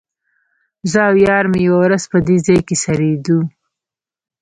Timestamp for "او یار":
1.09-1.45